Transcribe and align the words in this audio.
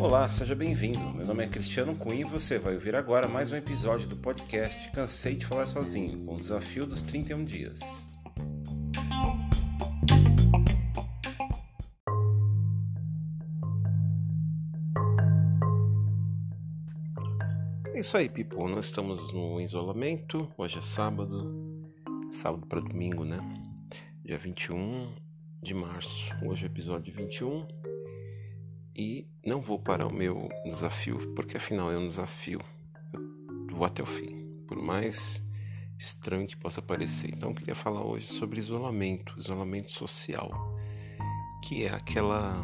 Olá, 0.00 0.28
seja 0.28 0.54
bem-vindo. 0.54 0.98
Meu 1.12 1.24
nome 1.24 1.44
é 1.44 1.46
Cristiano 1.46 1.94
Cunha 1.94 2.20
e 2.20 2.24
você 2.24 2.58
vai 2.58 2.74
ouvir 2.74 2.94
agora 2.94 3.28
mais 3.28 3.52
um 3.52 3.56
episódio 3.56 4.08
do 4.08 4.16
podcast 4.16 4.90
Cansei 4.90 5.36
de 5.36 5.46
Falar 5.46 5.66
Sozinho, 5.66 6.24
com 6.24 6.34
o 6.34 6.38
desafio 6.38 6.84
dos 6.84 7.00
31 7.02 7.44
dias. 7.44 8.08
É 17.94 18.00
isso 18.00 18.16
aí, 18.16 18.28
people. 18.28 18.64
Nós 18.64 18.86
estamos 18.86 19.32
no 19.32 19.60
isolamento. 19.60 20.48
Hoje 20.58 20.78
é 20.78 20.82
sábado. 20.82 21.90
Sábado 22.30 22.66
para 22.66 22.80
domingo, 22.80 23.24
né? 23.24 23.38
Dia 24.24 24.38
21 24.38 25.31
de 25.62 25.74
março. 25.74 26.34
Hoje 26.44 26.64
é 26.64 26.66
episódio 26.66 27.14
21 27.14 27.68
e 28.96 29.28
não 29.46 29.60
vou 29.60 29.78
parar 29.78 30.08
o 30.08 30.12
meu 30.12 30.48
desafio, 30.64 31.32
porque 31.36 31.56
afinal 31.56 31.90
é 31.92 31.96
um 31.96 32.06
desafio. 32.06 32.60
Eu 33.70 33.76
vou 33.76 33.86
até 33.86 34.02
o 34.02 34.06
fim, 34.06 34.64
por 34.66 34.76
mais 34.76 35.40
estranho 35.96 36.48
que 36.48 36.56
possa 36.56 36.82
parecer. 36.82 37.30
Então 37.32 37.50
eu 37.50 37.54
queria 37.54 37.76
falar 37.76 38.04
hoje 38.04 38.26
sobre 38.26 38.58
isolamento, 38.58 39.38
isolamento 39.38 39.92
social, 39.92 40.50
que 41.62 41.84
é 41.84 41.94
aquela 41.94 42.60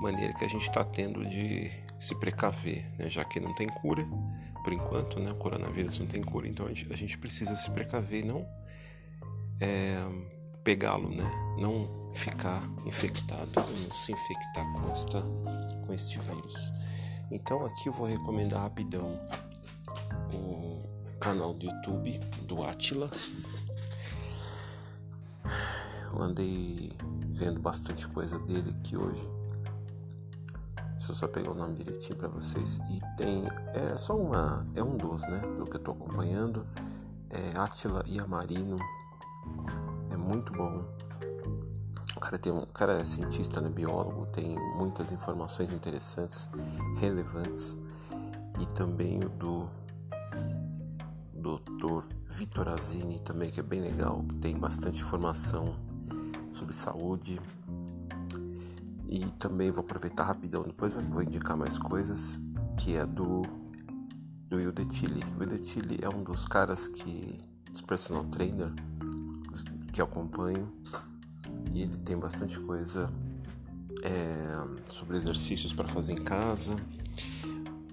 maneira 0.00 0.34
que 0.34 0.44
a 0.44 0.48
gente 0.48 0.64
está 0.64 0.82
tendo 0.84 1.24
de 1.24 1.70
se 2.00 2.14
precaver, 2.16 2.90
né? 2.98 3.08
já 3.08 3.24
que 3.24 3.38
não 3.38 3.54
tem 3.54 3.68
cura, 3.68 4.04
por 4.64 4.72
enquanto, 4.72 5.20
né? 5.20 5.30
o 5.30 5.36
coronavírus 5.36 5.96
não 5.98 6.08
tem 6.08 6.22
cura, 6.22 6.48
então 6.48 6.66
a 6.66 6.72
gente, 6.72 7.18
precisa 7.18 7.54
se 7.54 7.70
precaver 7.70 8.24
não 8.24 8.44
é, 9.60 9.98
pegá-lo, 10.70 11.10
né? 11.10 11.28
Não 11.58 11.88
ficar 12.14 12.62
infectado, 12.86 13.50
não 13.56 13.92
se 13.92 14.12
infectar 14.12 14.72
com, 14.72 14.92
esta, 14.92 15.20
com 15.84 15.92
este 15.92 16.16
vírus. 16.20 16.72
Então 17.28 17.66
aqui 17.66 17.88
eu 17.88 17.92
vou 17.92 18.06
recomendar 18.06 18.62
rapidão 18.62 19.18
o 20.32 20.80
canal 21.18 21.52
do 21.52 21.66
YouTube 21.66 22.20
do 22.46 22.62
Atila. 22.62 23.10
Eu 26.12 26.22
andei 26.22 26.92
vendo 27.26 27.58
bastante 27.58 28.06
coisa 28.06 28.38
dele 28.38 28.72
aqui 28.78 28.96
hoje. 28.96 29.28
Deixa 30.98 31.10
eu 31.10 31.16
só 31.16 31.26
pegar 31.26 31.50
o 31.50 31.54
nome 31.54 31.74
direitinho 31.74 32.16
para 32.16 32.28
vocês. 32.28 32.78
E 32.90 33.00
tem. 33.16 33.44
É 33.74 33.96
só 33.96 34.16
uma. 34.16 34.64
É 34.76 34.84
um 34.84 34.96
dos, 34.96 35.26
né? 35.26 35.40
Do 35.58 35.64
que 35.64 35.76
eu 35.76 35.80
tô 35.80 35.90
acompanhando. 35.90 36.64
É 37.28 37.58
Atila 37.58 38.04
e 38.06 38.20
Amarino 38.20 38.76
muito 40.30 40.52
bom. 40.52 40.84
O 42.16 42.20
cara, 42.20 42.38
tem, 42.38 42.52
o 42.52 42.66
cara 42.66 43.00
é 43.00 43.04
cientista, 43.04 43.60
né, 43.60 43.68
biólogo, 43.68 44.26
tem 44.26 44.56
muitas 44.76 45.10
informações 45.10 45.72
interessantes, 45.72 46.48
relevantes. 46.98 47.76
E 48.60 48.66
também 48.66 49.20
o 49.24 49.28
do 49.28 49.68
Dr. 51.34 52.04
Vitor 52.28 52.68
Azini 52.68 53.18
também, 53.20 53.50
que 53.50 53.58
é 53.58 53.62
bem 53.62 53.80
legal, 53.80 54.22
que 54.28 54.36
tem 54.36 54.56
bastante 54.56 55.02
informação 55.02 55.74
sobre 56.52 56.72
saúde. 56.72 57.40
E 59.08 59.24
também 59.32 59.72
vou 59.72 59.80
aproveitar 59.80 60.24
rapidão, 60.24 60.62
depois 60.62 60.94
vou 60.94 61.22
indicar 61.22 61.56
mais 61.56 61.76
coisas, 61.76 62.40
que 62.76 62.96
é 62.96 63.04
do 63.04 63.42
do 64.46 64.56
Will 64.56 64.72
Tilly. 64.72 65.22
O 65.36 65.40
Will 65.40 65.58
Tilly 65.58 65.98
é 66.02 66.08
um 66.08 66.22
dos 66.24 66.44
caras 66.44 66.88
que, 66.88 67.40
dos 67.70 67.80
personal 67.80 68.24
trainer, 68.24 68.72
que 69.92 70.00
acompanho 70.00 70.72
e 71.72 71.82
ele 71.82 71.96
tem 71.98 72.16
bastante 72.16 72.58
coisa 72.60 73.08
é, 74.02 74.90
sobre 74.90 75.16
exercícios 75.16 75.72
para 75.72 75.88
fazer 75.88 76.12
em 76.12 76.22
casa, 76.22 76.74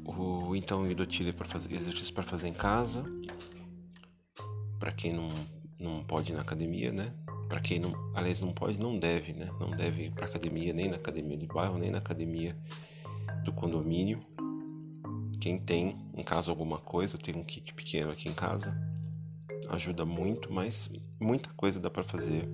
o 0.05 0.55
então 0.55 0.89
Idotile 0.89 1.33
para 1.33 1.47
fazer 1.47 1.73
exercícios 1.73 2.11
para 2.11 2.23
fazer 2.23 2.47
em 2.47 2.53
casa, 2.53 3.03
para 4.79 4.91
quem 4.91 5.13
não, 5.13 5.29
não 5.79 6.03
pode 6.03 6.31
ir 6.31 6.35
na 6.35 6.41
academia, 6.41 6.91
né? 6.91 7.13
Para 7.49 7.59
quem 7.59 7.79
não, 7.79 7.93
aliás, 8.13 8.41
não 8.41 8.53
pode, 8.53 8.79
não 8.79 8.97
deve, 8.97 9.33
né? 9.33 9.47
Não 9.59 9.71
deve 9.71 10.05
ir 10.05 10.11
para 10.11 10.25
academia, 10.25 10.73
nem 10.73 10.89
na 10.89 10.95
academia 10.95 11.37
de 11.37 11.47
bairro, 11.47 11.77
nem 11.77 11.91
na 11.91 11.97
academia 11.97 12.55
do 13.43 13.53
condomínio. 13.53 14.19
Quem 15.39 15.59
tem 15.59 15.97
em 16.15 16.23
casa 16.23 16.51
alguma 16.51 16.77
coisa, 16.77 17.17
tem 17.17 17.35
um 17.35 17.43
kit 17.43 17.73
pequeno 17.73 18.11
aqui 18.11 18.27
em 18.27 18.33
casa, 18.33 18.75
ajuda 19.69 20.05
muito, 20.05 20.51
mas 20.51 20.89
muita 21.19 21.49
coisa 21.51 21.79
dá 21.79 21.89
para 21.89 22.03
fazer 22.03 22.49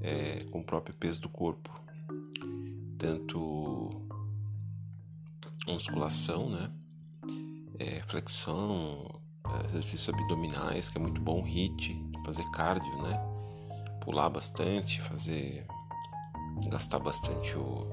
é, 0.00 0.44
com 0.50 0.60
o 0.60 0.64
próprio 0.64 0.94
peso 0.96 1.20
do 1.20 1.28
corpo. 1.28 1.70
Tanto 2.98 3.90
musculação, 5.66 6.48
né? 6.48 6.70
É, 7.78 8.02
flexão, 8.02 9.20
exercícios 9.64 10.08
abdominais, 10.08 10.88
que 10.88 10.98
é 10.98 11.00
muito 11.00 11.20
bom, 11.20 11.44
HIIT, 11.44 11.96
fazer 12.24 12.44
cardio, 12.50 13.02
né? 13.02 13.18
Pular 14.00 14.28
bastante, 14.30 15.00
fazer. 15.00 15.66
gastar 16.70 16.98
bastante 16.98 17.56
o, 17.56 17.86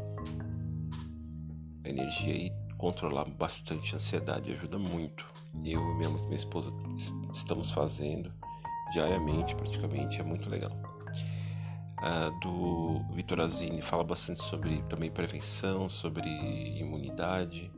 a 1.83 1.89
energia 1.89 2.33
e 2.33 2.51
controlar 2.77 3.25
bastante 3.25 3.93
a 3.93 3.97
ansiedade 3.97 4.51
ajuda 4.51 4.77
muito. 4.77 5.34
Eu 5.63 5.81
e 5.91 5.95
minha, 5.95 6.09
minha 6.09 6.35
esposa 6.35 6.69
estamos 7.33 7.71
fazendo 7.71 8.31
diariamente, 8.91 9.55
praticamente, 9.55 10.19
é 10.19 10.23
muito 10.23 10.49
legal. 10.49 10.71
Uh, 11.97 12.39
do 12.39 13.13
Vitor 13.13 13.39
Azini 13.39 13.81
fala 13.81 14.03
bastante 14.03 14.43
sobre 14.43 14.81
também 14.83 15.09
prevenção, 15.09 15.89
sobre 15.89 16.29
imunidade, 16.77 17.71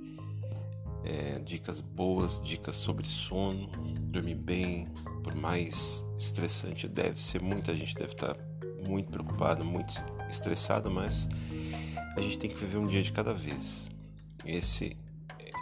é, 1.04 1.40
dicas 1.40 1.80
boas, 1.80 2.42
dicas 2.44 2.76
sobre 2.76 3.08
sono, 3.08 3.68
dormir 4.12 4.36
bem, 4.36 4.88
por 5.24 5.34
mais 5.36 6.04
estressante 6.18 6.88
deve 6.88 7.20
ser, 7.20 7.42
muita 7.42 7.74
gente 7.74 7.96
deve 7.96 8.12
estar 8.12 8.36
muito 8.88 9.10
preocupada, 9.10 9.64
muito 9.64 9.94
estressada, 10.30 10.90
mas 10.90 11.30
a 12.16 12.20
gente 12.20 12.38
tem 12.38 12.50
que 12.50 12.58
viver 12.58 12.78
um 12.78 12.88
dia 12.88 13.02
de 13.02 13.12
cada 13.12 13.34
vez. 13.34 13.90
Esse 14.46 14.98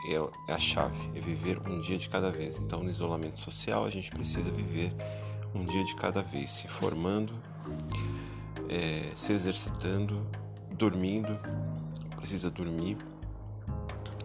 é, 0.08 0.52
é 0.52 0.54
a 0.54 0.60
chave, 0.60 0.98
é 1.16 1.20
viver 1.20 1.60
um 1.68 1.80
dia 1.80 1.98
de 1.98 2.10
cada 2.10 2.30
vez. 2.32 2.58
Então, 2.58 2.84
no 2.84 2.90
isolamento 2.90 3.40
social, 3.40 3.86
a 3.86 3.90
gente 3.90 4.10
precisa 4.12 4.52
viver 4.52 4.94
um 5.54 5.66
dia 5.66 5.84
de 5.84 5.96
cada 5.96 6.22
vez, 6.22 6.52
se 6.52 6.68
formando, 6.68 7.34
é, 8.70 9.12
se 9.16 9.34
exercitando, 9.34 10.26
dormindo, 10.72 11.40
precisa 12.18 12.50
dormir. 12.50 12.98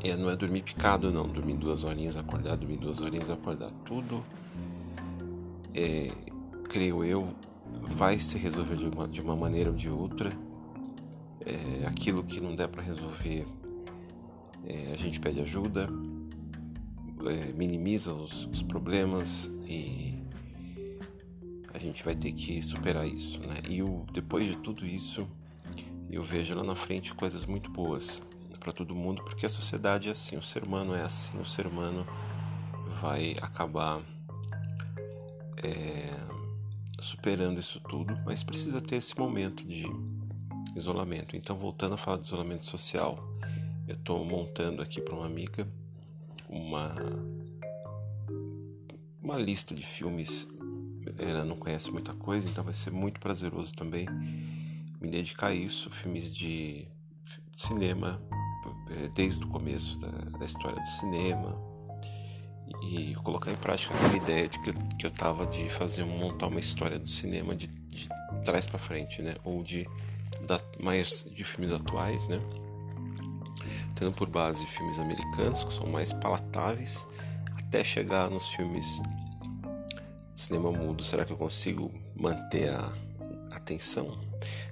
É, 0.02 0.16
não 0.16 0.30
é 0.30 0.36
dormir 0.36 0.62
picado, 0.62 1.10
não, 1.10 1.28
dormir 1.28 1.54
duas 1.54 1.84
horinhas, 1.84 2.16
acordar, 2.16 2.56
dormir 2.56 2.78
duas 2.78 3.00
horinhas, 3.00 3.30
acordar. 3.30 3.70
Tudo, 3.84 4.24
é, 5.74 6.10
creio 6.69 7.04
eu, 7.04 7.28
vai 7.96 8.19
se 8.19 8.38
resolver 8.38 8.76
de 8.76 8.86
uma, 8.86 9.06
de 9.06 9.20
uma 9.20 9.36
maneira 9.36 9.70
ou 9.70 9.76
de 9.76 9.90
outra. 9.90 10.30
É, 11.44 11.86
aquilo 11.86 12.22
que 12.22 12.40
não 12.40 12.54
der 12.54 12.69
para 12.69 12.82
resolver, 12.82 13.46
é, 14.66 14.93
a 14.93 14.97
gente 14.97 15.21
pede 15.21 15.41
ajuda, 15.41 15.88
é, 17.26 17.53
minimiza 17.53 18.15
os, 18.15 18.47
os 18.47 18.62
problemas 18.62 19.50
e 19.66 20.19
a 21.72 21.78
gente 21.78 22.03
vai 22.04 22.15
ter 22.15 22.32
que 22.32 22.62
superar 22.62 23.06
isso, 23.06 23.41
né? 23.41 23.56
E 23.69 23.82
o, 23.82 24.04
depois 24.12 24.47
de 24.47 24.56
tudo 24.56 24.84
isso, 24.84 25.26
eu 26.10 26.22
vejo 26.22 26.54
lá 26.54 26.65
na 26.65 26.75
frente 26.75 27.15
coisas 27.15 27.47
muito 27.47 27.70
boas 27.70 28.22
para 28.59 28.72
todo 28.72 28.94
mundo, 28.94 29.22
porque 29.25 29.47
a 29.47 29.49
sociedade 29.49 30.09
é 30.09 30.10
assim, 30.10 30.37
o 30.37 30.43
ser 30.43 30.65
humano 30.65 30.94
é 30.94 31.03
assim, 31.03 31.38
o 31.41 31.47
ser 31.47 31.66
humano 31.66 32.06
vai 33.00 33.34
acabar 33.41 34.03
é, 35.62 36.10
superando 37.00 37.59
isso 37.59 37.81
tudo, 37.81 38.19
mas 38.26 38.43
precisa 38.43 38.81
ter 38.81 38.97
esse 38.97 39.19
momento 39.19 39.66
de 39.66 39.87
isolamento. 40.76 41.37
Então, 41.37 41.56
voltando 41.56 41.94
a 41.94 41.96
falar 41.96 42.19
de 42.19 42.26
isolamento 42.26 42.67
social, 42.67 43.30
eu 43.90 43.94
estou 43.94 44.25
montando 44.25 44.81
aqui 44.81 45.00
para 45.00 45.14
uma 45.14 45.26
amiga 45.26 45.66
uma 46.48 46.94
uma 49.20 49.37
lista 49.37 49.75
de 49.75 49.84
filmes 49.84 50.48
ela 51.19 51.44
não 51.44 51.56
conhece 51.56 51.90
muita 51.90 52.14
coisa, 52.14 52.48
então 52.48 52.62
vai 52.62 52.72
ser 52.72 52.92
muito 52.92 53.20
prazeroso 53.20 53.72
também 53.75 54.06
me 55.00 55.08
dedicar 55.10 55.48
a 55.48 55.54
isso, 55.54 55.90
filmes 55.90 56.32
de 56.32 56.87
cinema 57.56 58.22
é, 58.90 59.08
desde 59.08 59.44
o 59.44 59.48
começo 59.48 59.98
da, 59.98 60.08
da 60.08 60.46
história 60.46 60.81
do 60.81 60.88
cinema 60.88 61.58
e 62.84 63.14
colocar 63.16 63.50
em 63.50 63.56
prática 63.56 63.93
aquela 63.94 64.16
ideia 64.16 64.48
de 64.48 64.58
que 64.60 64.70
eu, 64.70 64.75
que 64.98 65.06
eu 65.06 65.10
tava 65.10 65.46
de 65.46 65.69
fazer 65.69 66.04
montar 66.04 66.46
uma 66.46 66.60
história 66.60 66.98
do 66.98 67.08
cinema 67.08 67.56
de, 67.56 67.66
de 67.66 68.08
trás 68.44 68.66
para 68.66 68.78
frente, 68.78 69.20
né? 69.20 69.34
Ou 69.44 69.62
de 69.62 69.86
da, 70.46 70.60
mais 70.78 71.26
de 71.34 71.43
filmes 71.43 71.72
atuais, 71.72 72.28
né? 72.28 72.40
Tendo 74.00 74.12
por 74.12 74.31
base 74.31 74.64
filmes 74.64 74.99
americanos 74.99 75.62
que 75.62 75.75
são 75.75 75.87
mais 75.87 76.11
palatáveis, 76.11 77.06
até 77.58 77.85
chegar 77.85 78.31
nos 78.31 78.49
filmes 78.49 79.02
cinema 80.35 80.73
mudo, 80.73 81.05
será 81.05 81.23
que 81.23 81.35
eu 81.35 81.37
consigo 81.37 81.93
manter 82.17 82.70
a, 82.70 82.91
atenção? 83.52 84.19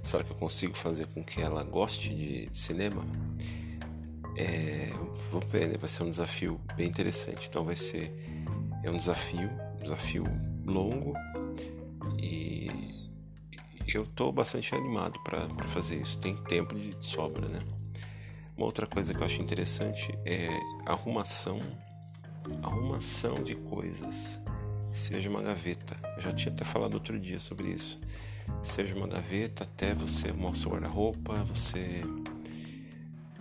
Será 0.03 0.25
que 0.25 0.31
eu 0.31 0.37
consigo 0.37 0.75
fazer 0.75 1.07
com 1.09 1.23
que 1.23 1.43
ela 1.43 1.63
goste 1.63 2.09
de 2.09 2.49
cinema? 2.53 3.05
É, 4.35 4.93
vou 5.31 5.43
ver, 5.43 5.69
né? 5.69 5.77
vai 5.77 5.91
ser 5.91 6.05
um 6.05 6.11
desafio 6.11 6.59
bem 6.75 6.89
interessante. 6.89 7.49
Então 7.51 7.67
vai 7.67 7.77
ser 7.77 8.11
é 8.83 8.91
um 8.91 8.97
desafio, 8.97 9.51
um 9.75 9.83
desafio 9.83 10.25
longo 10.65 11.13
e 12.19 12.67
eu 13.87 14.05
estou 14.05 14.33
bastante 14.33 14.75
animado 14.75 15.19
para 15.23 15.47
fazer 15.69 16.01
isso. 16.01 16.19
Tem 16.19 16.35
tempo 16.35 16.75
de 16.75 16.97
sobra, 17.05 17.47
né? 17.47 17.59
Uma 18.59 18.67
outra 18.67 18.89
coisa 18.89 19.15
que 19.15 19.21
eu 19.21 19.25
acho 19.25 19.41
interessante 19.41 20.13
é 20.27 20.49
arrumação, 20.85 21.61
arrumação 22.61 23.35
de 23.35 23.55
coisas. 23.55 24.41
Seja 24.91 25.31
uma 25.31 25.41
gaveta. 25.41 25.97
Eu 26.17 26.23
já 26.23 26.33
tinha 26.33 26.53
até 26.53 26.65
falado 26.65 26.95
outro 26.95 27.21
dia 27.21 27.39
sobre 27.39 27.69
isso. 27.69 28.01
Seja 28.61 28.97
uma 28.97 29.07
gaveta 29.07 29.63
até 29.63 29.95
você 29.95 30.33
mostrar 30.33 30.73
guarda-roupa, 30.73 31.35
você 31.45 32.03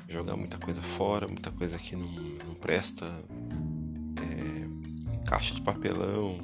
jogar 0.07 0.37
muita 0.37 0.59
coisa 0.59 0.83
fora, 0.83 1.27
muita 1.27 1.49
coisa 1.49 1.79
que 1.79 1.95
não, 1.95 2.11
não 2.45 2.53
presta, 2.53 3.07
é, 4.21 5.25
caixa 5.25 5.55
de 5.55 5.61
papelão, 5.61 6.37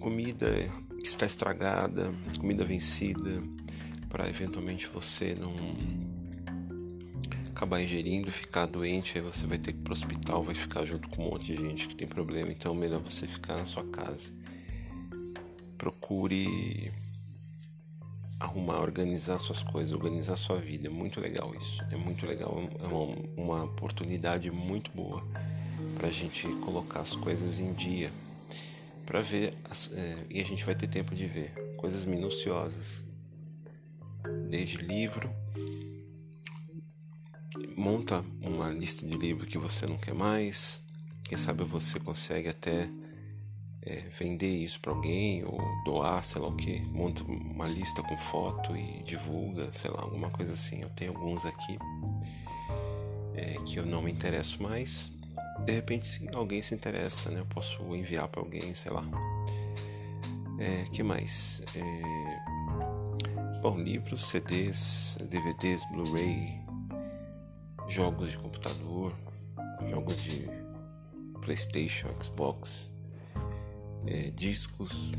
comida 0.00 0.50
que 1.02 1.06
está 1.06 1.26
estragada, 1.26 2.10
comida 2.38 2.64
vencida, 2.64 3.42
para 4.08 4.26
eventualmente 4.30 4.86
você 4.86 5.36
não 5.38 5.54
acabar 7.60 7.82
ingerindo, 7.82 8.32
ficar 8.32 8.64
doente, 8.64 9.18
aí 9.18 9.22
você 9.22 9.46
vai 9.46 9.58
ter 9.58 9.74
que 9.74 9.78
ir 9.78 9.82
para 9.82 9.90
o 9.90 9.92
hospital, 9.92 10.42
vai 10.42 10.54
ficar 10.54 10.86
junto 10.86 11.10
com 11.10 11.26
um 11.26 11.30
monte 11.32 11.54
de 11.54 11.56
gente 11.56 11.88
que 11.88 11.94
tem 11.94 12.08
problema, 12.08 12.50
então 12.50 12.74
é 12.74 12.78
melhor 12.78 13.00
você 13.00 13.26
ficar 13.26 13.58
na 13.58 13.66
sua 13.66 13.84
casa. 13.84 14.30
Procure 15.76 16.90
arrumar, 18.38 18.80
organizar 18.80 19.38
suas 19.38 19.62
coisas, 19.62 19.94
organizar 19.94 20.36
sua 20.36 20.56
vida. 20.56 20.88
É 20.88 20.90
muito 20.90 21.20
legal 21.20 21.54
isso. 21.54 21.82
É 21.90 21.96
muito 21.96 22.24
legal. 22.24 22.66
É 22.78 22.86
uma, 22.86 23.16
uma 23.36 23.64
oportunidade 23.64 24.50
muito 24.50 24.90
boa 24.92 25.22
para 25.96 26.08
a 26.08 26.10
gente 26.10 26.48
colocar 26.64 27.00
as 27.00 27.14
coisas 27.14 27.58
em 27.58 27.74
dia. 27.74 28.10
Para 29.04 29.20
ver, 29.20 29.52
as, 29.70 29.90
é, 29.92 30.16
e 30.30 30.40
a 30.40 30.44
gente 30.44 30.64
vai 30.64 30.74
ter 30.74 30.88
tempo 30.88 31.14
de 31.14 31.26
ver 31.26 31.52
coisas 31.76 32.06
minuciosas, 32.06 33.04
desde 34.48 34.78
livro. 34.78 35.30
Monta 37.80 38.22
uma 38.42 38.68
lista 38.68 39.06
de 39.06 39.16
livros 39.16 39.48
que 39.48 39.56
você 39.56 39.86
não 39.86 39.96
quer 39.96 40.12
mais. 40.12 40.82
Quem 41.24 41.38
sabe 41.38 41.64
você 41.64 41.98
consegue 41.98 42.46
até 42.46 42.90
é, 43.80 44.02
vender 44.18 44.54
isso 44.54 44.78
para 44.80 44.92
alguém 44.92 45.42
ou 45.46 45.58
doar, 45.82 46.22
sei 46.22 46.42
lá 46.42 46.48
o 46.48 46.54
que, 46.54 46.78
monta 46.78 47.24
uma 47.24 47.66
lista 47.66 48.02
com 48.02 48.18
foto 48.18 48.76
e 48.76 49.02
divulga, 49.02 49.72
sei 49.72 49.90
lá, 49.92 50.02
alguma 50.02 50.28
coisa 50.28 50.52
assim. 50.52 50.82
Eu 50.82 50.90
tenho 50.90 51.16
alguns 51.16 51.46
aqui 51.46 51.78
é, 53.34 53.54
que 53.64 53.78
eu 53.78 53.86
não 53.86 54.02
me 54.02 54.12
interesso 54.12 54.62
mais. 54.62 55.10
De 55.64 55.72
repente, 55.72 56.06
se 56.06 56.28
alguém 56.34 56.60
se 56.60 56.74
interessa, 56.74 57.30
né, 57.30 57.40
eu 57.40 57.46
posso 57.46 57.82
enviar 57.96 58.28
para 58.28 58.42
alguém, 58.42 58.74
sei 58.74 58.92
lá. 58.92 59.06
É, 60.58 60.84
que 60.92 61.02
mais? 61.02 61.62
É, 61.74 63.60
bom, 63.62 63.78
livros, 63.78 64.28
CDs, 64.28 65.16
DVDs, 65.30 65.82
Blu-ray, 65.90 66.60
jogos 67.90 68.30
de 68.30 68.38
computador, 68.38 69.12
jogos 69.88 70.22
de 70.22 70.48
PlayStation, 71.40 72.08
Xbox 72.22 72.92
é, 74.06 74.30
discos 74.30 75.12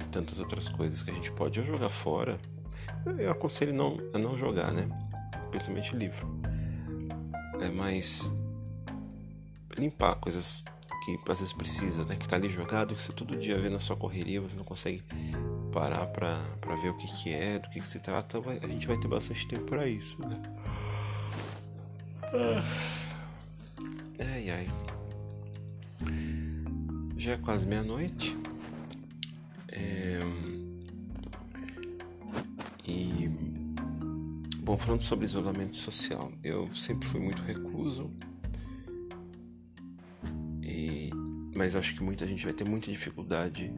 e 0.00 0.04
tantas 0.10 0.38
outras 0.38 0.68
coisas 0.68 1.02
que 1.02 1.10
a 1.10 1.14
gente 1.14 1.30
pode 1.32 1.62
jogar 1.62 1.88
fora. 1.88 2.38
Eu 3.18 3.30
aconselho 3.30 3.72
não, 3.72 3.98
a 4.12 4.18
não 4.18 4.36
jogar, 4.36 4.72
né? 4.72 4.88
Principalmente 5.50 5.94
livro. 5.94 6.40
É, 7.60 7.70
mas 7.70 8.30
limpar 9.78 10.16
coisas 10.16 10.64
que 11.04 11.18
às 11.30 11.38
vezes 11.38 11.52
precisa, 11.52 12.04
né? 12.04 12.16
Que 12.16 12.28
tá 12.28 12.36
ali 12.36 12.48
jogado, 12.48 12.94
que 12.94 13.02
você 13.02 13.12
todo 13.12 13.36
dia 13.36 13.58
vê 13.58 13.70
na 13.70 13.80
sua 13.80 13.96
correria, 13.96 14.40
você 14.40 14.56
não 14.56 14.64
consegue 14.64 15.02
parar 15.72 16.06
pra 16.06 16.36
ver 16.82 16.90
o 16.90 16.96
que, 16.96 17.06
que 17.22 17.32
é, 17.32 17.58
do 17.58 17.68
que, 17.68 17.80
que 17.80 17.86
se 17.86 18.00
trata, 18.00 18.40
vai, 18.40 18.58
a 18.60 18.66
gente 18.66 18.86
vai 18.86 18.98
ter 18.98 19.06
bastante 19.06 19.46
tempo 19.46 19.64
para 19.64 19.86
isso, 19.86 20.20
né? 20.26 20.40
Ai 24.18 24.50
ai. 24.50 24.68
Já 27.16 27.32
é 27.32 27.36
quase 27.36 27.66
meia-noite. 27.66 28.36
É... 29.68 30.20
E. 32.86 33.28
Bom, 34.58 34.78
falando 34.78 35.02
sobre 35.02 35.24
isolamento 35.24 35.76
social, 35.76 36.30
eu 36.44 36.72
sempre 36.74 37.08
fui 37.08 37.20
muito 37.20 37.42
recluso. 37.42 38.10
E... 40.62 41.10
Mas 41.54 41.74
acho 41.74 41.94
que 41.94 42.02
muita 42.02 42.26
gente 42.26 42.44
vai 42.44 42.54
ter 42.54 42.68
muita 42.68 42.90
dificuldade 42.90 43.74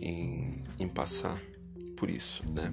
em, 0.00 0.62
em 0.78 0.88
passar 0.88 1.40
por 1.96 2.10
isso, 2.10 2.42
né? 2.52 2.72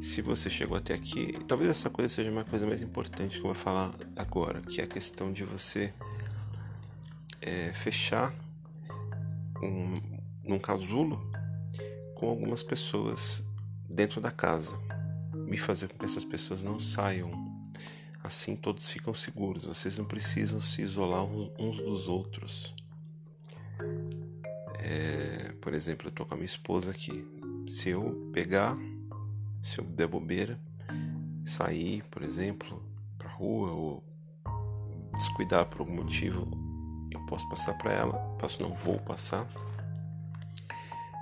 Se 0.00 0.22
você 0.22 0.48
chegou 0.48 0.76
até 0.76 0.94
aqui, 0.94 1.32
talvez 1.46 1.68
essa 1.68 1.90
coisa 1.90 2.08
seja 2.08 2.30
uma 2.30 2.44
coisa 2.44 2.66
mais 2.66 2.82
importante 2.82 3.32
que 3.36 3.40
eu 3.40 3.46
vou 3.46 3.54
falar 3.54 3.92
agora, 4.16 4.60
que 4.62 4.80
é 4.80 4.84
a 4.84 4.86
questão 4.86 5.32
de 5.32 5.42
você 5.42 5.92
é, 7.40 7.72
fechar 7.72 8.32
um, 9.62 9.94
num 10.44 10.58
casulo 10.58 11.20
com 12.14 12.28
algumas 12.28 12.62
pessoas 12.62 13.42
dentro 13.88 14.20
da 14.20 14.30
casa 14.30 14.78
e 15.50 15.56
fazer 15.56 15.88
com 15.88 15.98
que 15.98 16.04
essas 16.04 16.24
pessoas 16.24 16.62
não 16.62 16.78
saiam. 16.78 17.48
Assim 18.22 18.54
todos 18.54 18.88
ficam 18.88 19.14
seguros. 19.14 19.64
Vocês 19.64 19.98
não 19.98 20.04
precisam 20.04 20.60
se 20.60 20.82
isolar 20.82 21.24
uns 21.24 21.78
dos 21.78 22.08
outros. 22.08 22.74
É, 24.80 25.52
por 25.60 25.74
exemplo, 25.74 26.08
eu 26.08 26.12
tô 26.12 26.24
com 26.24 26.34
a 26.34 26.36
minha 26.36 26.46
esposa 26.46 26.90
aqui. 26.90 27.24
Se 27.66 27.90
eu 27.90 28.30
pegar, 28.32 28.76
se 29.62 29.78
eu 29.78 29.84
der 29.84 30.06
bobeira, 30.06 30.58
sair, 31.44 32.02
por 32.04 32.22
exemplo, 32.22 32.82
pra 33.16 33.30
rua 33.30 33.72
ou 33.72 34.04
descuidar 35.14 35.66
por 35.66 35.80
algum 35.80 35.96
motivo, 35.96 36.48
eu 37.10 37.20
posso 37.26 37.48
passar 37.48 37.74
para 37.74 37.92
ela, 37.92 38.12
posso 38.38 38.62
não 38.62 38.74
vou 38.74 38.98
passar. 38.98 39.46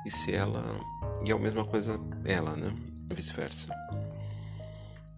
E 0.04 0.10
se 0.10 0.34
ela. 0.34 0.62
E 1.24 1.30
é 1.30 1.34
a 1.34 1.38
mesma 1.38 1.64
coisa 1.64 1.98
ela, 2.24 2.54
né? 2.56 2.72
Vice-versa. 3.12 3.74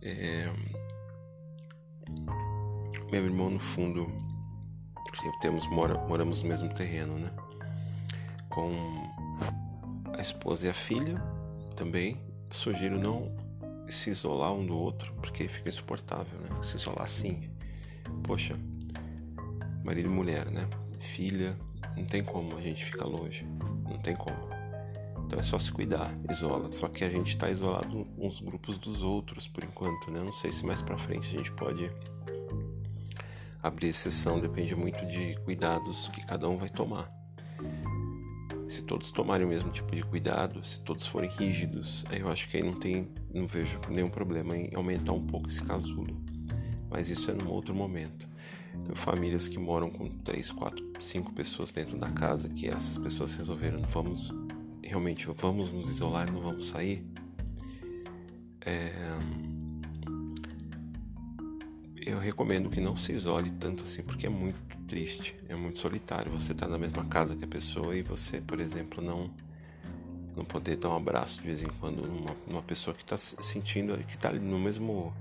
É... 0.01 0.51
Meu 3.11 3.25
irmão, 3.25 3.51
no 3.51 3.59
fundo, 3.59 4.07
temos, 5.41 5.67
mora, 5.67 5.95
moramos 6.07 6.43
no 6.43 6.49
mesmo 6.49 6.69
terreno, 6.69 7.19
né? 7.19 7.31
Com 8.49 8.71
a 10.17 10.23
esposa 10.23 10.67
e 10.67 10.71
a 10.71 10.75
filha 10.75 11.21
também. 11.77 12.28
Sugiro 12.51 12.99
não 12.99 13.35
se 13.89 14.11
isolar 14.11 14.53
um 14.53 14.67
do 14.67 14.77
outro, 14.77 15.13
porque 15.15 15.49
fica 15.49 15.69
insuportável, 15.69 16.39
né? 16.41 16.49
Se 16.63 16.77
isolar 16.77 17.05
assim. 17.05 17.51
Poxa, 18.23 18.59
marido 19.85 20.07
e 20.07 20.13
mulher, 20.13 20.51
né? 20.51 20.69
Filha, 20.99 21.57
não 21.97 22.05
tem 22.05 22.23
como 22.23 22.57
a 22.57 22.61
gente 22.61 22.85
ficar 22.85 23.07
longe, 23.07 23.47
não 23.85 23.99
tem 23.99 24.15
como. 24.15 24.49
Então 25.25 25.39
é 25.39 25.43
só 25.43 25.59
se 25.59 25.71
cuidar, 25.71 26.11
isola. 26.31 26.71
Só 26.71 26.89
que 26.89 27.05
a 27.05 27.11
gente 27.11 27.29
está 27.29 27.51
isolado 27.51 28.07
uns 28.17 28.41
grupos 28.41 28.79
dos 28.79 29.03
outros 29.03 29.47
por 29.47 29.63
enquanto, 29.63 30.11
né? 30.11 30.21
Não 30.21 30.33
sei 30.33 30.53
se 30.53 30.65
mais 30.65 30.81
para 30.81 30.97
frente 30.97 31.29
a 31.29 31.39
gente 31.39 31.53
pode 31.53 31.91
abrir 33.63 33.89
exceção, 33.89 34.41
depende 34.41 34.75
muito 34.75 35.05
de 35.05 35.35
cuidados 35.45 36.09
que 36.09 36.25
cada 36.25 36.49
um 36.49 36.57
vai 36.57 36.69
tomar. 36.69 37.18
Se 38.69 38.83
todos 38.83 39.11
tomarem 39.11 39.47
o 39.47 39.49
mesmo 39.49 39.71
tipo 39.71 39.97
de 39.97 40.03
cuidado, 40.03 40.65
se 40.65 40.81
todos 40.81 41.07
forem 41.07 41.31
rígidos, 41.31 42.05
aí 42.11 42.21
eu 42.21 42.29
acho 42.29 42.49
que 42.49 42.59
aí 42.59 42.63
não 42.63 42.75
tem, 42.75 43.09
não 43.35 43.47
vejo 43.47 43.81
nenhum 43.89 44.11
problema 44.11 44.57
em 44.57 44.71
aumentar 44.75 45.13
um 45.13 45.25
pouco 45.25 45.49
esse 45.49 45.63
casulo. 45.63 46.21
Mas 46.91 47.09
isso 47.09 47.31
é 47.31 47.35
num 47.35 47.51
outro 47.51 47.75
momento 47.75 48.29
famílias 48.95 49.49
que 49.49 49.59
moram 49.59 49.91
com 49.91 50.09
três, 50.09 50.51
quatro, 50.51 50.85
cinco 51.01 51.33
pessoas 51.33 51.73
dentro 51.73 51.97
da 51.99 52.11
casa, 52.11 52.49
que 52.49 52.69
essas 52.69 52.99
pessoas 52.99 53.35
resolveram, 53.35 53.81
vamos 53.93 54.33
realmente 54.83 55.27
vamos 55.37 55.71
nos 55.71 55.91
isolar, 55.91 56.33
não 56.33 56.41
vamos 56.41 56.67
sair. 56.67 57.05
É... 58.65 58.93
Eu 62.09 62.19
recomendo 62.19 62.71
que 62.71 62.81
não 62.81 62.97
se 62.97 63.13
isole 63.13 63.51
tanto 63.51 63.85
assim, 63.85 64.03
porque 64.03 64.27
é 64.27 64.31
muito 64.31 64.59
triste, 64.87 65.39
é 65.47 65.55
muito 65.55 65.79
solitário. 65.79 66.33
Você 66.33 66.55
tá 66.55 66.67
na 66.67 66.79
mesma 66.79 67.05
casa 67.05 67.37
que 67.37 67.45
a 67.45 67.49
pessoa 67.49 67.95
e 67.95 68.01
você, 68.01 68.41
por 68.41 68.61
exemplo, 68.61 69.05
não 69.05 69.31
não 70.35 70.45
poder 70.45 70.77
dar 70.77 70.91
um 70.91 70.97
abraço 70.97 71.43
de 71.43 71.49
vez 71.49 71.63
em 71.63 71.67
quando 71.67 72.07
numa, 72.07 72.35
numa 72.47 72.63
pessoa 72.63 72.95
que 72.95 73.03
está 73.03 73.19
sentindo 73.19 73.99
que 74.07 74.15
está 74.15 74.33
no 74.33 74.59
mesmo 74.59 75.13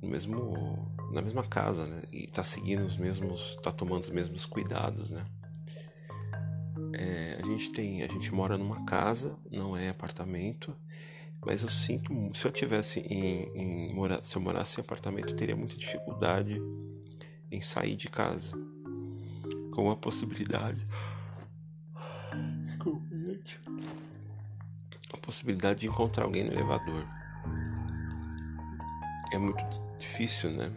no 0.00 0.08
mesmo 0.08 0.88
na 1.10 1.20
mesma 1.20 1.42
casa, 1.42 1.84
né? 1.84 2.02
E 2.12 2.28
tá 2.28 2.44
seguindo 2.44 2.84
os 2.84 2.96
mesmos, 2.96 3.56
tá 3.56 3.72
tomando 3.72 4.04
os 4.04 4.10
mesmos 4.10 4.46
cuidados, 4.46 5.10
né? 5.10 5.24
É, 6.92 7.40
a 7.42 7.46
gente 7.46 7.72
tem, 7.72 8.04
a 8.04 8.08
gente 8.08 8.32
mora 8.32 8.56
numa 8.56 8.84
casa, 8.84 9.36
não 9.50 9.76
é 9.76 9.88
apartamento, 9.88 10.76
mas 11.44 11.62
eu 11.62 11.68
sinto, 11.68 12.12
se 12.34 12.46
eu 12.46 12.52
tivesse 12.52 13.00
em, 13.00 13.50
em 13.54 13.94
morar, 13.94 14.22
se 14.22 14.36
eu 14.36 14.42
morasse 14.42 14.78
em 14.78 14.82
apartamento, 14.82 15.30
eu 15.30 15.36
teria 15.36 15.56
muita 15.56 15.76
dificuldade 15.76 16.60
em 17.50 17.60
sair 17.60 17.94
de 17.96 18.08
casa, 18.08 18.52
com 19.72 19.90
a 19.90 19.96
possibilidade, 19.96 20.86
a 25.12 25.16
possibilidade 25.18 25.80
de 25.80 25.86
encontrar 25.86 26.24
alguém 26.24 26.44
no 26.44 26.52
elevador. 26.52 27.06
É 29.32 29.38
muito 29.38 29.64
difícil, 29.98 30.50
né? 30.50 30.70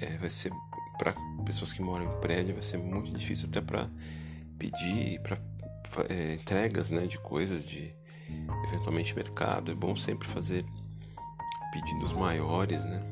É, 0.00 0.18
vai 0.18 0.30
ser 0.30 0.52
para 0.98 1.14
pessoas 1.44 1.72
que 1.72 1.82
moram 1.82 2.04
em 2.04 2.20
prédio 2.20 2.54
vai 2.54 2.62
ser 2.62 2.78
muito 2.78 3.10
difícil 3.10 3.48
até 3.48 3.60
para 3.60 3.90
pedir 4.58 5.20
para 5.20 5.36
é, 6.08 6.34
entregas 6.34 6.90
né, 6.90 7.06
de 7.06 7.18
coisas 7.18 7.66
de 7.66 7.92
eventualmente 8.64 9.14
mercado. 9.14 9.70
É 9.70 9.74
bom 9.74 9.96
sempre 9.96 10.28
fazer 10.28 10.64
pedidos 11.72 12.12
maiores 12.12 12.84
né? 12.84 13.02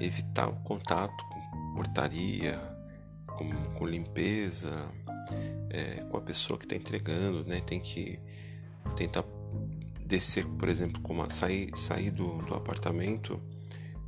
Evitar 0.00 0.48
o 0.48 0.56
contato 0.56 1.24
com 1.26 1.74
portaria 1.74 2.60
com, 3.26 3.50
com 3.74 3.86
limpeza 3.86 4.72
é, 5.70 6.02
com 6.10 6.16
a 6.16 6.20
pessoa 6.20 6.58
que 6.58 6.64
está 6.64 6.76
entregando 6.76 7.44
né? 7.44 7.60
Tem 7.60 7.80
que 7.80 8.18
tentar 8.96 9.24
descer 10.04 10.46
por 10.46 10.68
exemplo 10.68 11.00
com 11.02 11.12
uma, 11.12 11.30
sair 11.30 11.70
sair 11.76 12.10
do, 12.10 12.38
do 12.38 12.54
apartamento 12.54 13.40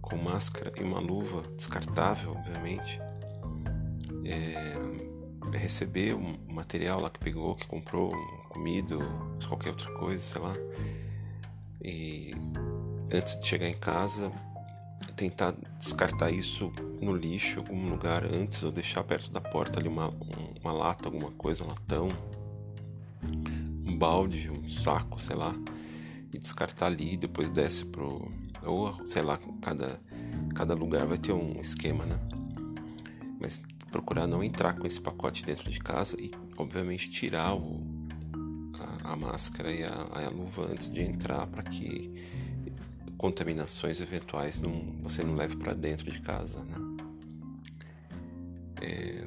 com 0.08 0.16
máscara 0.16 0.72
e 0.78 0.82
uma 0.82 0.98
luva 0.98 1.42
descartável, 1.54 2.32
obviamente. 2.32 2.98
É, 4.24 4.77
receber 5.52 6.14
um 6.14 6.36
material 6.52 7.00
lá 7.00 7.10
que 7.10 7.18
pegou, 7.18 7.54
que 7.54 7.66
comprou, 7.66 8.10
comida, 8.48 8.96
ou 8.96 9.38
qualquer 9.48 9.70
outra 9.70 9.92
coisa, 9.92 10.20
sei 10.20 10.40
lá. 10.40 10.54
E 11.82 12.34
antes 13.12 13.38
de 13.38 13.46
chegar 13.46 13.68
em 13.68 13.76
casa, 13.76 14.32
tentar 15.16 15.54
descartar 15.78 16.30
isso 16.30 16.72
no 17.00 17.14
lixo, 17.14 17.60
algum 17.60 17.88
lugar 17.88 18.24
antes, 18.24 18.62
ou 18.62 18.70
deixar 18.70 19.02
perto 19.04 19.30
da 19.30 19.40
porta 19.40 19.78
ali 19.78 19.88
uma, 19.88 20.12
uma 20.60 20.72
lata, 20.72 21.08
alguma 21.08 21.30
coisa, 21.32 21.64
um 21.64 21.68
latão, 21.68 22.08
um 23.84 23.96
balde, 23.96 24.50
um 24.50 24.68
saco, 24.68 25.20
sei 25.20 25.36
lá, 25.36 25.54
e 26.32 26.38
descartar 26.38 26.86
ali, 26.86 27.16
depois 27.16 27.50
desce 27.50 27.84
pro 27.84 28.30
ou, 28.64 29.06
sei 29.06 29.22
lá, 29.22 29.38
cada, 29.62 30.00
cada 30.54 30.74
lugar 30.74 31.06
vai 31.06 31.16
ter 31.16 31.32
um 31.32 31.60
esquema, 31.60 32.04
né? 32.04 32.18
Mas 33.40 33.62
procurar 33.90 34.26
não 34.26 34.42
entrar 34.42 34.74
com 34.74 34.86
esse 34.86 35.00
pacote 35.00 35.44
dentro 35.44 35.70
de 35.70 35.78
casa 35.78 36.20
e, 36.20 36.30
obviamente, 36.56 37.10
tirar 37.10 37.54
o, 37.54 37.80
a, 39.04 39.12
a 39.12 39.16
máscara 39.16 39.72
e 39.72 39.82
a, 39.82 39.92
a, 39.92 40.28
luva 40.28 40.68
antes 40.70 40.90
de 40.90 41.00
entrar 41.00 41.46
para 41.46 41.62
que 41.62 42.12
contaminações 43.16 44.00
eventuais 44.00 44.60
não, 44.60 44.96
você 45.02 45.22
não 45.22 45.34
leve 45.34 45.56
para 45.56 45.74
dentro 45.74 46.10
de 46.10 46.20
casa, 46.20 46.62
né? 46.64 46.76
É, 48.80 49.26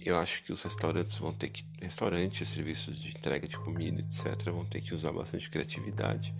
eu 0.00 0.16
acho 0.18 0.42
que 0.42 0.52
os 0.52 0.62
restaurantes 0.62 1.16
vão 1.16 1.32
ter 1.32 1.50
que 1.50 1.64
restaurantes, 1.80 2.48
serviços 2.48 2.98
de 2.98 3.10
entrega 3.10 3.46
de 3.46 3.56
comida, 3.56 4.00
etc, 4.00 4.50
vão 4.50 4.64
ter 4.64 4.80
que 4.80 4.94
usar 4.94 5.12
bastante 5.12 5.48
criatividade 5.48 6.34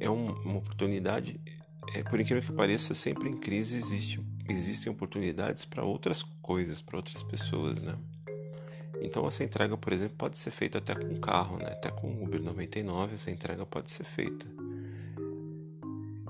é 0.00 0.08
um, 0.08 0.32
uma 0.42 0.56
oportunidade, 0.56 1.38
é, 1.94 2.02
por 2.02 2.20
incrível 2.20 2.42
que 2.42 2.52
pareça, 2.52 2.94
sempre 2.94 3.28
em 3.28 3.36
crise 3.36 3.76
existe, 3.76 4.22
existem 4.48 4.92
oportunidades 4.92 5.64
para 5.64 5.82
outras 5.82 6.22
coisas, 6.42 6.80
para 6.80 6.96
outras 6.96 7.22
pessoas, 7.22 7.82
né? 7.82 7.96
Então 9.02 9.26
essa 9.26 9.42
entrega, 9.42 9.76
por 9.76 9.92
exemplo, 9.92 10.16
pode 10.16 10.38
ser 10.38 10.50
feita 10.50 10.78
até 10.78 10.94
com 10.94 11.18
carro, 11.18 11.56
né? 11.56 11.68
Até 11.72 11.90
com 11.90 12.22
Uber 12.22 12.40
99 12.40 13.14
essa 13.14 13.30
entrega 13.30 13.64
pode 13.64 13.90
ser 13.90 14.04
feita. 14.04 14.46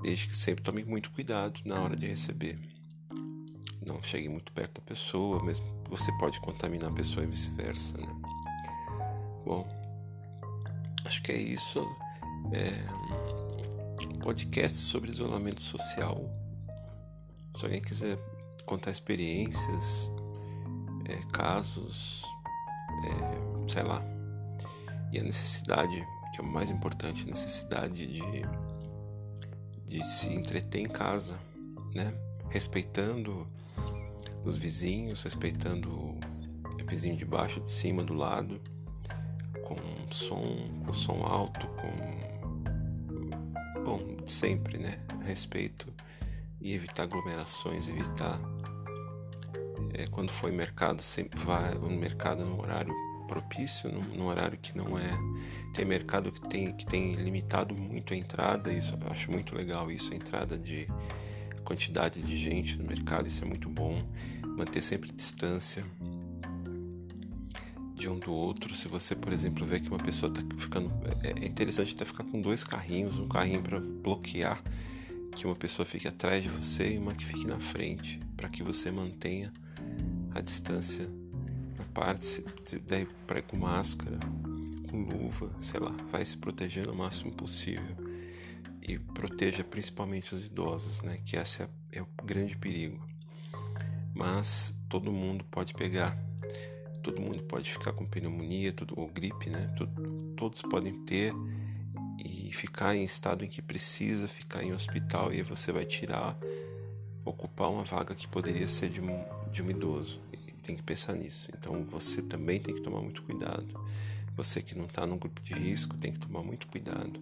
Desde 0.01 0.27
que 0.27 0.35
sempre 0.35 0.63
tome 0.63 0.83
muito 0.83 1.11
cuidado 1.11 1.59
na 1.65 1.79
hora 1.81 1.95
de 1.95 2.07
receber. 2.07 2.57
Não 3.85 4.01
chegue 4.01 4.29
muito 4.29 4.51
perto 4.53 4.79
da 4.79 4.85
pessoa, 4.85 5.43
mesmo 5.43 5.65
você 5.89 6.11
pode 6.17 6.39
contaminar 6.39 6.89
a 6.89 6.93
pessoa 6.93 7.23
e 7.23 7.27
vice-versa, 7.27 7.97
né? 7.97 8.07
Bom, 9.45 9.67
acho 11.05 11.21
que 11.21 11.31
é 11.31 11.37
isso. 11.37 11.85
É 12.53 13.20
podcast 14.21 14.77
sobre 14.77 15.09
isolamento 15.09 15.61
social. 15.61 16.29
Se 17.55 17.65
alguém 17.65 17.81
quiser 17.81 18.17
contar 18.65 18.91
experiências, 18.91 20.09
é, 21.05 21.15
casos, 21.33 22.23
é, 23.03 23.69
sei 23.69 23.83
lá, 23.83 24.03
e 25.11 25.19
a 25.19 25.23
necessidade, 25.23 25.95
que 26.33 26.39
é 26.39 26.43
o 26.43 26.45
mais 26.45 26.69
importante, 26.69 27.23
a 27.23 27.25
necessidade 27.25 28.07
de, 28.07 28.21
de 29.85 30.07
se 30.07 30.29
entreter 30.29 30.81
em 30.81 30.87
casa, 30.87 31.37
né? 31.93 32.13
Respeitando 32.49 33.47
os 34.45 34.55
vizinhos, 34.55 35.23
respeitando 35.23 35.89
o 35.89 36.19
vizinho 36.87 37.15
de 37.15 37.25
baixo, 37.25 37.59
de 37.59 37.71
cima, 37.71 38.03
do 38.03 38.13
lado, 38.13 38.61
com 39.63 39.75
som, 40.11 40.43
com 40.85 40.93
som 40.93 41.23
alto, 41.23 41.67
com 41.67 42.40
bom, 43.81 43.99
sempre, 44.27 44.77
né? 44.77 44.99
Respeito 45.25 45.91
e 46.61 46.73
evitar 46.73 47.03
aglomerações, 47.03 47.89
evitar 47.89 48.39
é, 49.93 50.05
quando 50.07 50.31
for 50.31 50.51
mercado, 50.51 51.01
sempre 51.01 51.39
vá 51.39 51.71
no 51.71 51.89
mercado 51.89 52.45
no 52.45 52.61
horário 52.61 52.93
propício, 53.27 53.89
no, 53.89 54.27
horário 54.27 54.57
que 54.57 54.77
não 54.77 54.97
é. 54.97 55.09
Tem 55.73 55.85
mercado 55.85 56.31
que 56.31 56.41
tem, 56.49 56.73
que 56.73 56.85
tem 56.85 57.13
limitado 57.13 57.73
muito 57.73 58.13
a 58.13 58.17
entrada, 58.17 58.73
isso 58.73 58.97
eu 59.01 59.11
acho 59.11 59.31
muito 59.31 59.55
legal 59.55 59.89
isso, 59.89 60.11
a 60.11 60.15
entrada 60.15 60.57
de 60.57 60.87
quantidade 61.63 62.21
de 62.21 62.37
gente 62.37 62.77
no 62.77 62.85
mercado, 62.85 63.27
isso 63.27 63.43
é 63.43 63.47
muito 63.47 63.69
bom. 63.69 64.03
Manter 64.57 64.81
sempre 64.81 65.11
distância 65.11 65.85
de 68.01 68.09
um 68.09 68.17
do 68.17 68.33
outro. 68.33 68.73
Se 68.73 68.87
você, 68.87 69.15
por 69.15 69.31
exemplo, 69.31 69.65
vê 69.65 69.79
que 69.79 69.87
uma 69.87 69.99
pessoa 69.99 70.31
está 70.31 70.41
ficando. 70.57 70.91
É, 71.23 71.43
é 71.43 71.47
interessante 71.47 71.93
até 71.93 72.03
ficar 72.03 72.23
com 72.23 72.41
dois 72.41 72.63
carrinhos, 72.63 73.17
um 73.17 73.27
carrinho 73.27 73.61
para 73.61 73.79
bloquear 73.79 74.61
que 75.35 75.45
uma 75.45 75.55
pessoa 75.55 75.85
fique 75.85 76.07
atrás 76.07 76.43
de 76.43 76.49
você 76.49 76.95
e 76.95 76.97
uma 76.97 77.13
que 77.13 77.23
fique 77.23 77.47
na 77.47 77.59
frente, 77.59 78.19
para 78.35 78.49
que 78.49 78.61
você 78.63 78.91
mantenha 78.91 79.53
a 80.35 80.41
distância 80.41 81.07
na 81.77 81.85
parte, 81.93 82.43
se 82.65 82.79
der 82.79 83.07
para 83.25 83.41
com 83.41 83.55
máscara, 83.55 84.19
com 84.89 85.03
luva, 85.03 85.49
sei 85.61 85.79
lá, 85.79 85.95
vai 86.11 86.25
se 86.25 86.35
protegendo 86.35 86.91
o 86.91 86.95
máximo 86.95 87.31
possível 87.31 87.95
e 88.81 88.99
proteja 88.99 89.63
principalmente 89.63 90.35
os 90.35 90.47
idosos, 90.47 91.01
né? 91.01 91.17
Que 91.23 91.37
esse 91.37 91.61
é, 91.61 91.69
é 91.93 92.01
o 92.01 92.07
grande 92.25 92.57
perigo. 92.57 92.99
Mas 94.13 94.75
todo 94.89 95.11
mundo 95.11 95.45
pode 95.45 95.73
pegar 95.73 96.17
todo 97.01 97.21
mundo 97.21 97.43
pode 97.43 97.71
ficar 97.71 97.93
com 97.93 98.05
pneumonia, 98.05 98.71
tudo, 98.71 98.93
ou 98.97 99.07
gripe, 99.07 99.49
né? 99.49 99.73
todos 100.35 100.61
podem 100.61 100.93
ter 101.05 101.33
e 102.17 102.51
ficar 102.51 102.95
em 102.95 103.03
estado 103.03 103.43
em 103.43 103.47
que 103.47 103.61
precisa 103.61 104.27
ficar 104.27 104.63
em 104.63 104.73
hospital 104.73 105.33
e 105.33 105.41
você 105.41 105.71
vai 105.71 105.85
tirar, 105.85 106.37
ocupar 107.25 107.69
uma 107.69 107.83
vaga 107.83 108.13
que 108.13 108.27
poderia 108.27 108.67
ser 108.67 108.89
de 108.89 109.01
um, 109.01 109.23
de 109.51 109.63
um 109.63 109.69
idoso. 109.69 110.21
E 110.31 110.51
tem 110.61 110.75
que 110.75 110.83
pensar 110.83 111.13
nisso. 111.13 111.49
Então 111.57 111.83
você 111.85 112.21
também 112.21 112.59
tem 112.59 112.75
que 112.75 112.81
tomar 112.81 113.01
muito 113.01 113.23
cuidado. 113.23 113.67
Você 114.35 114.61
que 114.61 114.77
não 114.77 114.85
está 114.85 115.05
no 115.05 115.17
grupo 115.17 115.41
de 115.41 115.53
risco 115.53 115.97
tem 115.97 116.11
que 116.11 116.19
tomar 116.19 116.43
muito 116.43 116.67
cuidado 116.67 117.19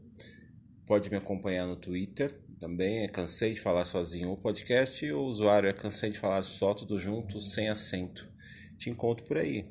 Pode 0.86 1.10
me 1.10 1.16
acompanhar 1.16 1.66
no 1.66 1.74
Twitter 1.74 2.38
também, 2.60 3.04
é 3.04 3.08
Cansei 3.08 3.54
de 3.54 3.60
Falar 3.60 3.84
Sozinho 3.84 4.32
o 4.32 4.36
podcast 4.36 5.04
e 5.04 5.12
o 5.12 5.22
usuário 5.22 5.68
é 5.68 5.72
Cansei 5.72 6.10
de 6.10 6.18
Falar 6.18 6.42
Só, 6.42 6.74
tudo 6.74 6.98
junto, 6.98 7.40
sem 7.40 7.68
acento. 7.68 8.28
Te 8.76 8.90
encontro 8.90 9.24
por 9.24 9.36
aí. 9.36 9.70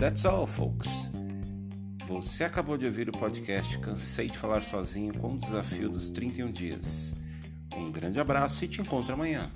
That's 0.00 0.24
all, 0.24 0.46
folks. 0.46 1.10
Você 2.08 2.42
acabou 2.42 2.78
de 2.78 2.86
ouvir 2.86 3.10
o 3.10 3.12
podcast 3.12 3.76
Cansei 3.80 4.30
de 4.30 4.38
Falar 4.38 4.62
Sozinho 4.62 5.12
com 5.12 5.34
o 5.34 5.38
desafio 5.38 5.90
dos 5.90 6.08
31 6.08 6.50
dias. 6.50 7.14
Um 7.76 7.92
grande 7.92 8.18
abraço 8.18 8.64
e 8.64 8.68
te 8.68 8.80
encontro 8.80 9.12
amanhã. 9.12 9.50